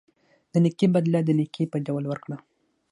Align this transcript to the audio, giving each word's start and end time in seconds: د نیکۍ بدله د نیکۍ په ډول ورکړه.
د 0.51 0.53
نیکۍ 0.63 0.87
بدله 0.95 1.19
د 1.23 1.29
نیکۍ 1.39 1.65
په 1.71 1.77
ډول 1.87 2.03
ورکړه. 2.07 2.37